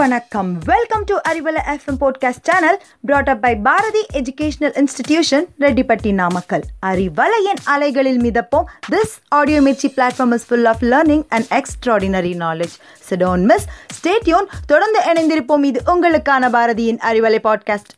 வணக்கம். 0.00 0.58
Welcome 0.64 1.04
to 1.04 1.16
Arivalai 1.28 1.60
FM 1.66 1.98
podcast 2.00 2.42
channel 2.42 2.82
brought 3.00 3.28
up 3.28 3.40
by 3.40 3.56
Bharathi 3.56 4.06
educational 4.12 4.74
institution 4.80 5.44
Rettipatti 5.60 6.12
Namakkal 6.12 6.62
அறிவலையின் 6.86 7.60
அலைகளில் 7.64 8.20
மிதப்போம். 8.20 8.64
This 8.90 9.14
audio 9.28 9.60
Mirchi 9.60 9.88
platform 9.96 10.32
is 10.32 10.46
full 10.46 10.64
of 10.64 10.82
learning 10.82 11.24
and 11.28 11.46
extraordinary 11.50 12.32
knowledge 12.38 12.76
so don't 13.10 13.42
miss 13.42 13.66
stay tuned 13.98 14.46
தொடர்ந்து 14.66 15.00
இணைந்திருப்போம். 15.00 15.64
இது 15.64 15.82
உங்களுக்கான 15.86 16.50
பாரதியின் 16.50 16.98
Arivalai 17.10 17.38
podcast 17.44 17.92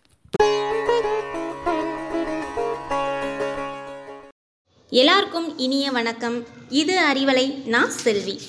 எல்லாருக்கும் 4.91 5.59
இனிய 5.59 5.91
வணக்கம். 5.91 6.47
இது 6.69 6.99
அறிவலை 7.15 7.67
நான் 7.67 7.91
செல்வி. 7.91 8.41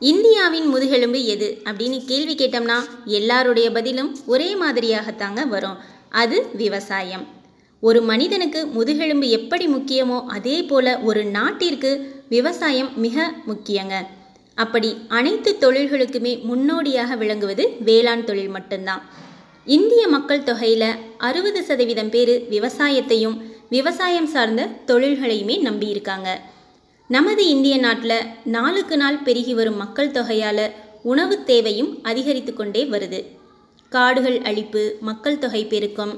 இந்தியாவின் 0.00 0.66
முதுகெலும்பு 0.66 1.24
எது 1.24 1.62
அப்படின்னு 1.64 2.04
கேள்வி 2.04 2.34
கேட்டோம்னா 2.34 2.76
எல்லாருடைய 3.04 3.70
பதிலும் 3.70 4.18
ஒரே 4.26 4.54
மாதிரியாகத்தாங்க 4.54 5.48
வரும். 5.48 5.78
அது 6.08 6.46
விவசாயம். 6.52 7.26
ஒரு 7.80 8.02
மனிதனுக்கு 8.02 8.66
முதுகெலும்பு 8.66 9.28
எப்படி 9.28 9.66
முக்கியமோ 9.66 10.24
அதே 10.26 10.62
போல 10.62 10.98
ஒரு 10.98 11.24
நாட்டிற்கு 11.24 11.90
விவசாயம் 12.28 12.90
மிக 12.98 13.34
முக்கியங்க. 13.48 13.94
அப்படி 14.54 14.96
அனைத்து 15.08 15.56
தொழில்களுக்குமே 15.60 16.42
முன்னோடியாக 16.42 17.16
விளங்குவது 17.16 17.68
வேளாண் 17.80 18.24
தொழில் 18.24 18.48
மட்டும்தான். 18.48 19.02
இந்திய 19.64 20.08
மக்கள் 20.08 20.42
தொகையில் 20.42 20.94
அறுபது 21.18 21.64
சதவீதம் 21.64 22.10
பேர் 22.10 22.46
விவசாயத்தையும் 22.50 23.36
விவசாயம் 23.68 24.26
சார்ந்த 24.26 24.68
தொழில்களையுமே 24.86 25.58
நம்பியிருக்காங்க. 25.60 26.28
நமது 27.14 27.42
இந்திய 27.52 27.74
நாட்டில் 27.84 28.26
நாளுக்கு 28.54 28.96
நாள் 29.02 29.22
பெருகி 29.26 29.52
வரும் 29.58 29.78
மக்கள் 29.82 30.14
தொகையால் 30.16 30.64
உணவு 31.10 31.36
தேவையும் 31.50 31.88
அதிகரித்து 32.10 32.52
கொண்டே 32.54 32.82
வருது. 32.94 33.20
காடுகள் 33.92 34.36
அழிப்பு 34.48 34.82
மக்கள் 35.08 35.40
தொகை 35.44 35.62
பெருக்கம் 35.70 36.12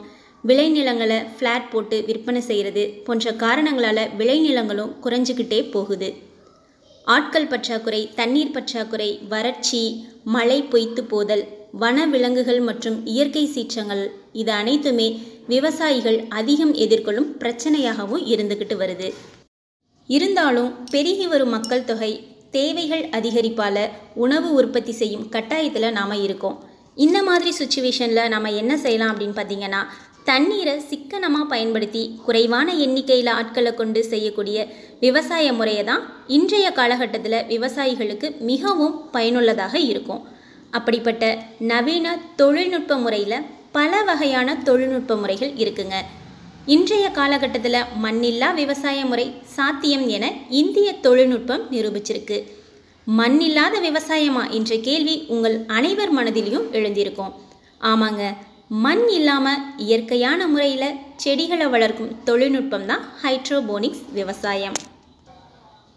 விளைநிலங்களை 0.44 1.19
ஃப்ளாட் 1.36 1.70
போட்டு 1.72 1.97
விற்பனை 2.08 2.42
செய்கிறது 2.48 2.84
போன்ற 3.06 3.34
காரணங்களால் 3.44 4.02
விளைநிலங்களும் 4.20 4.92
குறைஞ்சிக்கிட்டே 5.05 5.60
போகுது. 5.70 6.10
ஆட்கள் 7.06 7.50
பற்றாக்குறை 7.54 8.02
தண்ணீர் 8.20 8.54
பற்றாக்குறை 8.56 9.10
வறட்சி 9.32 9.82
மழை 10.36 10.60
பொய்த்து 10.72 11.04
போதல் 11.12 11.44
வன 11.82 12.06
விலங்குகள் 12.12 12.62
மற்றும் 12.69 13.00
இயற்கை 13.12 13.44
சீற்றங்கள் 13.54 14.04
இது 14.42 14.52
அனைத்துமே 14.60 15.10
விவசாயிகள் 15.54 16.19
அதிகம் 16.41 16.75
எதிர்கொள்ளும் 16.86 17.30
பிரச்சனையாகவும் 17.42 18.25
இருந்துக்கிட்டு 18.34 18.77
வருது. 18.82 19.10
இருந்தாலும் 20.16 20.70
பெருகி 20.92 21.27
வரும் 21.33 21.55
மக்கள் 21.56 21.89
தொகை 21.91 22.12
தேவைகள் 22.56 23.05
அதிகரிப்பால் 23.16 23.83
உணவு 24.25 24.48
உற்பத்தி 24.61 24.92
செய்யும் 25.00 25.27
கட்டாயத்தில் 25.34 25.97
நாம் 25.98 26.14
இருக்கோம். 26.27 26.56
இந்த 27.05 27.19
மாதிரி 27.28 27.50
சுச்சுவேஷனில் 27.58 28.31
நம்ம 28.33 28.50
என்ன 28.61 28.72
செய்யலாம் 28.84 29.12
அப்படின்னு 29.12 29.36
பார்த்தீங்கன்னா 29.38 29.83
தண்ணீரை 30.31 30.75
சிக்கனமாக 30.88 31.47
பயன்படுத்தி 31.53 32.03
குறைவான 32.25 32.69
எண்ணிக்கையில் 32.84 33.31
ஆட்களை 33.36 33.72
கொண்டு 33.75 34.00
செய்யக்கூடிய 34.11 34.58
விவசாய 35.05 35.53
முறையை 35.58 35.84
தான் 35.84 36.03
இன்றைய 36.36 36.66
காலகட்டத்தில் 36.78 37.38
விவசாயிகளுக்கு 37.53 38.28
மிகவும் 38.50 38.97
பயனுள்ளதாக 39.14 39.75
இருக்கும். 39.92 40.22
அப்படிப்பட்ட 40.78 41.25
நவீன 41.72 42.16
தொழில்நுட்ப 42.41 42.98
முறையில் 43.05 43.47
பல 43.78 44.03
வகையான 44.11 44.58
தொழில்நுட்ப 44.69 45.16
முறைகள் 45.22 45.53
இருக்குங்க. 45.62 45.97
இன்றைய 46.66 47.11
காலகட்டத்தில் 47.11 47.86
மண்ணில்லா 48.03 48.55
விவசாய 48.55 49.05
முறை 49.05 49.25
சாத்தியம் 49.55 50.08
என 50.08 50.25
இந்திய 50.48 50.89
தொழில்நுட்பம் 50.92 51.62
நிரூபிச்சிருக்கு. 51.70 52.39
மண்ணில்லாத 53.06 53.77
விவசாயமா 53.80 54.42
என்ற 54.50 54.77
கேள்வி 54.77 55.14
உங்கள் 55.28 55.56
அனைவர் 55.66 56.12
மனதிலையும் 56.19 56.66
எழுந்திருக்கும். 56.72 57.33
ஆமாங்க 57.81 58.25
மண் 58.69 59.08
இல்லாமல் 59.08 59.62
இயற்கையான 59.76 60.47
முறையில் 60.47 60.97
செடிகளை 61.16 61.69
வளர்க்கும் 61.69 62.12
தொழில்நுட்பம் 62.25 62.87
தான் 62.87 63.06
ஹைட்ரோபோனிக்ஸ் 63.22 64.04
விவசாயம். 64.19 64.76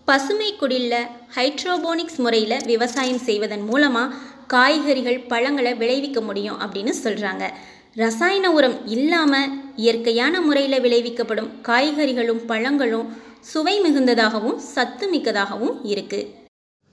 பசுமை 0.05 0.49
குடில்ல 0.61 0.95
ஹைட்ரோபோனிக்ஸ் 1.35 2.17
முறையில் 2.17 2.57
விவசாயம் 2.65 3.21
செய்வதன் 3.27 3.65
மூலமாக 3.65 4.15
காய்கறிகள் 4.47 5.21
பழங்களை 5.27 5.73
விளைவிக்க 5.73 6.21
முடியும் 6.21 6.59
அப்படின்னு 6.59 6.93
சொல்கிறாங்க 7.03 7.45
ரசாயன 7.95 8.45
உரம் 8.51 8.77
இல்லாமல் 8.85 9.49
இயற்கையான 9.75 10.41
முறையில் 10.41 10.81
விளைவிக்கப்படும் 10.81 11.49
காய்கறிகளும் 11.61 12.39
பழங்களும் 12.45 13.09
சுவை 13.41 13.75
மிகுந்ததாகவும் 13.79 14.57
சத்து 14.67 15.05
மிக்கதாகவும் 15.11 15.75
இருக்குது 15.83 16.29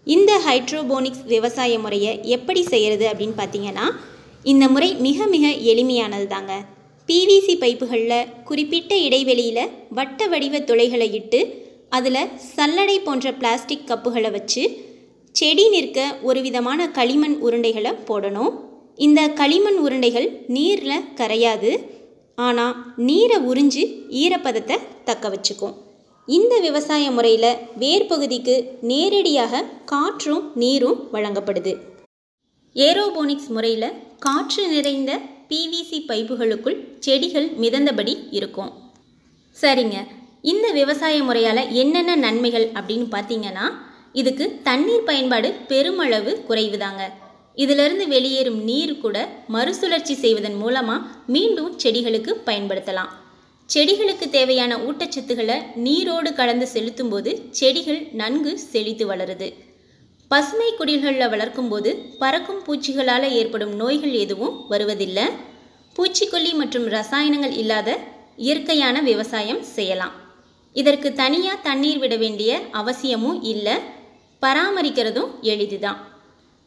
இந்த 0.07 0.33
ஹைட்ரோபோனிக்ஸ் 0.39 1.25
விவசாய 1.25 1.79
முறையை 1.79 2.13
எப்படி 2.27 2.63
செய்கிறது 2.63 3.07
அப்படின்னு 3.09 3.37
பார்த்தீங்கன்னா 3.39 3.87
இந்த 4.45 4.69
முறை 4.69 4.91
மிக 4.99 5.27
மிக 5.27 5.47
எளிமையானது 5.73 6.27
தாங்க 6.27 6.53
பிவிசி 7.09 7.55
பைப்புகளில் 7.59 8.29
குறிப்பிட்ட 8.45 8.95
இடைவெளியில் 8.99 9.73
வட்ட 9.91 10.29
வடிவ 10.29 10.59
துளைகளை 10.61 11.09
இட்டு 11.15 11.41
அதில் 11.89 12.31
சல்லடை 12.57 12.97
போன்ற 13.03 13.33
பிளாஸ்டிக் 13.33 13.89
கப்புகளை 13.89 14.31
வச்சு 14.31 14.63
செடி 15.35 15.65
நிற்க 15.69 15.99
ஒரு 16.23 16.41
விதமான 16.41 16.87
களிமண் 16.91 17.37
உருண்டைகளை 17.43 17.93
போடணும். 18.09 18.53
இந்த 19.05 19.21
களிமண் 19.41 19.79
உருண்டைகள் 19.85 20.29
நீரில் 20.57 21.07
கரையாது. 21.21 21.71
ஆனால் 22.47 22.75
நீரை 23.09 23.39
உறிஞ்சு 23.51 23.83
ஈரப்பதத்தை 24.23 24.77
தக்க 25.09 25.29
வச்சுக்கும். 25.35 25.75
இந்த 26.29 26.55
விவசாய 26.67 27.05
முறையில் 27.17 27.59
வேர்பகுதிக்கு 27.83 28.55
நேரடியாக 28.91 29.63
காற்றும் 29.93 30.45
நீரும் 30.63 30.99
வழங்கப்படுது. 31.13 31.73
ஏரோபோனிக்ஸ் 32.77 33.51
முறையில் 33.57 33.97
காற்று 34.27 34.65
நிறைந்த 34.75 35.13
பிவிசி 35.51 35.99
பைப்புகளுக்குள் 36.11 36.79
செடிகள் 37.07 37.49
மிதந்தபடி 37.63 38.15
இருக்கும். 38.39 38.71
சரிங்க. 39.57 39.97
இந்த 40.53 40.67
விவசாய 40.81 41.17
முறையால் 41.23 41.63
என்னென்ன 41.83 42.13
நன்மைகள் 42.27 42.69
அப்படின்னு 42.79 43.09
பார்த்தீங்கன்னா 43.15 43.67
இதுக்கு 44.21 44.45
தண்ணீர் 44.69 45.09
பயன்பாடு 45.09 45.49
பெருமளவு 45.71 46.33
குறைவுதாங்க. 46.49 47.03
இதிலிருந்து 47.63 48.05
வெளியேறும் 48.15 48.61
நீர் 48.69 48.95
கூட 49.05 49.17
மறுசுழற்சி 49.55 50.15
செய்வதன் 50.25 50.59
மூலமாக 50.63 51.07
மீண்டும் 51.35 51.73
செடிகளுக்கு 51.83 52.33
பயன்படுத்தலாம். 52.49 53.11
செடிகளுக்கு 53.69 54.27
தேவையான 54.37 54.73
ஊட்டச்சத்துக்களை 54.87 55.57
நீரோடு 55.87 56.31
கலந்து 56.39 56.67
செலுத்தும் 56.75 57.11
போது 57.13 57.31
செடிகள் 57.59 58.01
நன்கு 58.21 58.53
செழித்து 58.73 59.05
வளருது. 59.11 59.49
பசுமை 60.31 60.69
குடில்களில் 60.79 61.33
வளர்க்கும்போது 61.35 61.91
பறக்கும் 62.23 62.63
பூச்சிகளால் 62.67 63.27
ஏற்படும் 63.41 63.75
நோய்கள் 63.81 64.15
எதுவும் 64.25 64.57
வருவதில்லை. 64.73 65.27
பூச்சிக்கொல்லி 65.97 66.53
மற்றும் 66.61 66.87
ரசாயனங்கள் 66.97 67.55
இல்லாத 67.63 67.99
இயற்கையான 68.47 68.97
விவசாயம் 69.11 69.63
செய்யலாம். 69.77 70.15
இதற்கு 70.77 71.09
தனியாக 71.23 71.65
தண்ணீர் 71.69 71.99
விட 71.99 72.17
வேண்டிய 72.17 72.61
அவசியமும் 72.81 73.41
இல்லை. 73.53 73.77
பராமரிக்கிறதும் 74.43 75.33
எளிதுதான். 75.53 76.01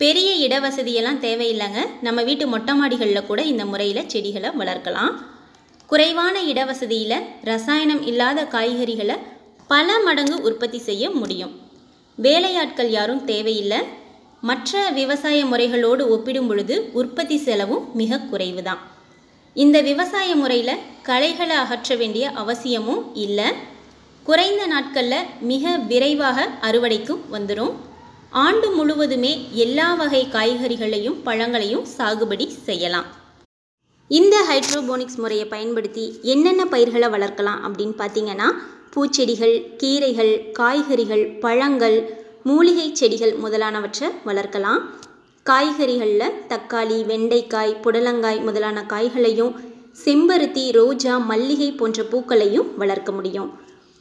பெரிய 0.01 0.29
இடவசதியெல்லாம் 0.45 1.19
தேவையில்லைங்க. 1.25 1.81
நம்ம 2.05 2.19
வீட்டு 2.29 2.45
மொட்டை 2.53 2.73
மாடிகளில் 2.79 3.27
கூட 3.27 3.41
இந்த 3.51 3.63
முறையில் 3.71 4.09
செடிகளை 4.13 4.49
வளர்க்கலாம். 4.61 5.13
குறைவான 5.91 6.35
இடவசதியில் 6.51 7.17
ரசாயனம் 7.49 8.01
இல்லாத 8.11 8.39
காய்கறிகளை 8.55 9.15
பல 9.71 9.99
மடங்கு 10.05 10.37
உற்பத்தி 10.49 10.79
செய்ய 10.87 11.03
முடியும். 11.19 11.53
வேலையாட்கள் 12.17 12.89
யாரும் 12.97 13.23
தேவையில்லை. 13.31 13.79
மற்ற 14.49 14.81
விவசாய 14.99 15.39
முறைகளோடு 15.51 16.03
ஒப்பிடும் 16.15 16.49
பொழுது 16.49 16.75
உற்பத்தி 17.01 17.37
செலவும் 17.45 17.85
மிக 18.01 18.19
குறைவு 18.31 18.63
தான் 18.67 18.81
இந்த 19.55 19.77
விவசாய 19.89 20.29
முறையில் 20.41 20.81
களைகளை 21.09 21.55
அகற்ற 21.63 21.95
வேண்டிய 22.01 22.25
அவசியமும் 22.41 23.03
இல்லை. 23.25 23.47
குறைந்த 24.25 24.63
நாட்களில் 24.73 25.29
மிக 25.51 25.77
விரைவாக 25.91 26.47
அறுவடைக்கும் 26.67 27.23
வந்துடும் 27.35 27.73
ஆண்டு 28.41 28.67
முழுவதுமே 28.75 29.31
எல்லா 29.63 29.93
வகை 29.93 30.21
காய்கறிகளையும் 30.31 31.17
பழங்களையும் 31.23 31.83
சாகுபடி 31.97 32.49
செய்யலாம். 32.67 33.05
இந்த 34.07 34.35
ஹைட்ரோபோனிக்ஸ் 34.49 35.19
முறையை 35.23 35.45
பயன்படுத்தி 35.45 36.05
என்னென்ன 36.21 36.65
பயிர்களை 36.65 37.07
வளர்க்கலாம் 37.07 37.61
அப்படின்னு 37.67 37.95
பார்த்தீங்கன்னா 37.99 38.47
பூச்செடிகள் 38.93 39.55
கீரைகள் 39.83 40.33
காய்கறிகள் 40.51 41.23
பழங்கள் 41.45 41.97
மூலிகை 42.43 42.87
செடிகள் 42.95 43.35
முதலானவற்றை 43.43 44.09
வளர்க்கலாம். 44.25 44.81
காய்கறிகளில் 45.45 46.35
தக்காளி 46.47 46.99
வெண்டைக்காய் 47.11 47.79
புடலங்காய் 47.85 48.43
முதலான 48.43 48.85
காய்களையும் 48.87 49.55
செம்பருத்தி 50.05 50.71
ரோஜா 50.71 51.17
மல்லிகை 51.31 51.71
போன்ற 51.71 52.03
பூக்களையும் 52.03 52.69
வளர்க்க 52.77 53.11
முடியும். 53.11 53.49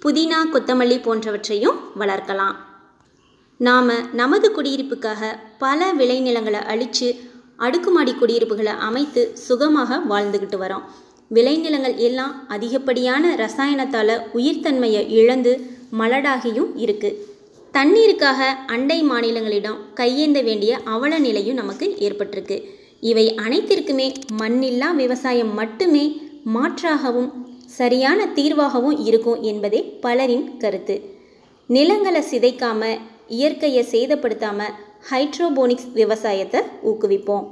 புதினா 0.02 0.42
கொத்தமல்லி 0.52 1.00
போன்றவற்றையும் 1.06 1.80
வளர்க்கலாம். 1.98 2.54
நாம் 3.66 3.90
நமது 4.20 4.46
குடியிருப்புக்காக 4.54 5.22
பல 5.62 5.80
விளைநிலங்களை 5.98 6.60
அழித்து 6.72 7.08
அடுக்குமாடி 7.66 8.12
குடியிருப்புகளை 8.12 8.72
அமைத்து 8.86 9.22
சுகமாக 9.46 9.98
வாழ்ந்துக்கிட்டு 10.10 10.58
வரோம். 10.62 10.84
விளைநிலங்கள் 11.30 11.94
எல்லாம் 12.06 12.32
அதிகப்படியான 12.54 13.34
ரசாயனத்தால் 13.42 14.14
உயிர்த்தன்மையை 14.38 15.02
இழந்து 15.18 15.52
மலடாகியும் 16.00 16.72
இருக்குது 16.84 17.18
தண்ணீருக்காக 17.74 18.40
அண்டை 18.74 18.98
மாநிலங்களிடம் 19.02 19.78
கையேந்த 20.00 20.40
வேண்டிய 20.48 20.72
அவல 20.94 21.12
நிலையும் 21.26 21.60
நமக்கு 21.60 21.86
ஏற்பட்டிருக்கு. 22.06 22.58
இவை 23.10 23.26
அனைத்திற்குமே 23.44 24.08
மண்ணில்லா 24.42 24.90
விவசாயம் 25.02 25.54
மட்டுமே 25.60 26.04
மாற்றாகவும் 26.56 27.30
சரியான 27.78 28.20
தீர்வாகவும் 28.34 28.98
இருக்கும் 29.08 29.40
என்பதே 29.52 29.82
பலரின் 30.04 30.46
கருத்து. 30.58 30.96
நிலங்களை 31.70 32.22
சிதைக்காம 32.30 32.84
இயற்கையை 33.28 33.84
சேதப்படுத்தாமல் 33.90 34.74
ஹைட்ரோபோனிக்ஸ் 35.10 35.90
விவசாயத்தை 35.92 36.60
ஊக்குவிப்போம். 36.84 37.46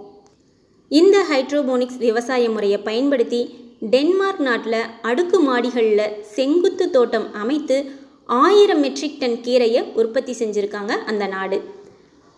இந்த 0.88 1.24
ஹைட்ரோபோனிக்ஸ் 1.30 1.98
விவசாய 1.98 2.50
முறையை 2.50 2.78
பயன்படுத்தி 2.78 3.40
டென்மார்க் 3.80 4.40
நாட்டில் 4.40 4.88
அடுக்கு 5.02 5.38
மாடிகளில் 5.48 6.16
செங்குத்து 6.36 6.90
தோட்டம் 6.90 7.32
அமைத்து 7.32 7.76
ஆயிரம் 8.26 8.80
மெட்ரிக் 8.80 9.18
டன் 9.18 9.40
கீரையை 9.40 9.92
உற்பத்தி 9.94 10.32
செஞ்சுருக்காங்க 10.32 10.92
அந்த 11.10 11.26
நாடு. 11.26 11.58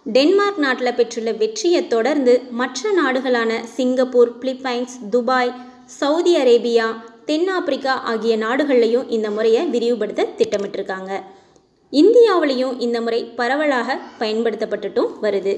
டென்மார்க் 0.07 0.59
நாட்டில் 0.59 0.95
பெற்றுள்ள 0.95 1.33
வெற்றியை 1.33 1.87
தொடர்ந்து 1.87 2.41
மற்ற 2.51 2.91
நாடுகளான 3.03 3.61
Singapore 3.77 4.39
Philippines 4.39 4.97
Dubai 5.11 5.53
Saudi 5.87 6.37
Arabia 6.37 6.87
தென்னாப்பிரிக்கா 7.25 7.95
ஆகிய 8.03 8.37
நாடுகள்லையும் 8.37 9.09
இந்த 9.09 9.31
முறையை 9.31 9.63
விரிவுபடுத்த 9.67 10.27
திட்டமிட்டிருக்காங்க. 10.39 11.23
இந்தியாவிலையும் 12.01 12.75
இந்த 12.85 12.99
முறை 13.01 13.21
பரவலாக 13.39 13.97
பயன்படுத்தப்பட்டுட்டும் 14.21 15.11
வருது. 15.25 15.55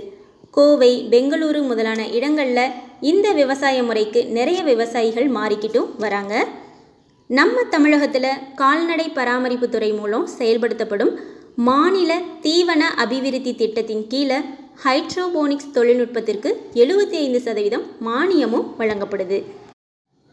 கோவை 0.56 0.90
பெங்களூரு 1.10 1.60
முதலான 1.66 2.00
இடங்களில் 2.08 2.72
இந்த 3.10 3.26
விவசாய 3.32 3.76
முறைக்கு 3.82 4.20
நிறைய 4.36 4.62
விவசாயிகள் 4.62 5.28
மாறிக்கிட்டும் 5.36 5.88
வராங்க. 5.98 6.34
நம்ம 7.30 7.62
தமிழகத்தில் 7.74 8.28
கால்நடை 8.54 9.06
பராமரிப்பு 9.18 9.68
துறை 9.68 9.90
மூலம் 9.92 10.26
செயல்படுத்தப்படும் 10.38 11.12
மாநில 11.68 12.12
தீவன 12.42 12.82
அபிவிருத்தி 13.04 13.54
திட்டத்தின் 13.54 14.04
கீழே 14.06 14.38
ஹைட்ரோபோனிக்ஸ் 14.84 15.72
தொழில்நுட்பத்திற்கு 15.72 16.50
எழுபத்தி 16.82 17.16
ஐந்து 17.24 17.40
சதவீதம் 17.40 17.84
மானியமும் 18.06 18.66
வழங்கப்படுது. 18.78 19.38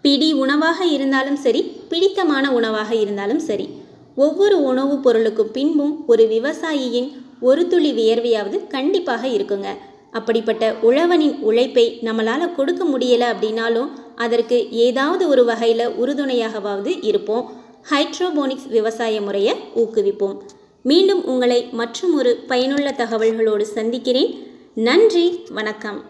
பிடி 0.02 0.30
உணவாக 0.44 0.86
இருந்தாலும் 0.96 1.40
சரி 1.46 1.62
பிடித்தமான 1.90 2.46
உணவாக 2.52 2.92
இருந்தாலும் 2.96 3.42
சரி 3.50 3.68
ஒவ்வொரு 4.16 4.64
உணவுப் 4.64 5.04
பொருளுக்கும் 5.04 5.52
பின்பும் 5.52 6.04
ஒரு 6.08 6.24
விவசாயியின் 6.24 7.12
ஒரு 7.42 7.68
துளி 7.68 7.94
வியர்வையாவது 7.94 8.68
கண்டிப்பாக 8.68 9.28
இருக்குங்க. 9.28 9.66
அப்படிப்பட்ட 10.12 10.76
உழவனின் 10.84 11.40
உழைப்பை 11.40 12.00
நம்மளால் 12.02 12.56
கொடுக்க 12.56 12.86
முடியலை 12.86 13.26
அப்படின்னாலும் 13.30 13.88
அதற்கு 14.16 14.72
ஏதாவது 14.72 15.28
ஒரு 15.28 15.46
வகையில் 15.46 15.88
உறுதுணையாகவாவது 15.88 16.98
இருப்போம். 17.02 17.52
ஹைட்ரோபோனிக்ஸ் 17.90 18.70
விவசாய 18.70 19.22
முறையை 19.22 19.56
ஊக்குவிப்போம். 19.76 20.38
மீண்டும் 20.84 21.26
உங்களை 21.26 21.68
மற்றும் 21.72 22.16
ஒரு 22.16 22.44
பயனுள்ள 22.48 22.96
தகவல்களோடு 22.98 23.62
சந்திக்கிறேன். 23.62 24.48
நன்றி 24.76 25.40
வணக்கம். 25.50 26.02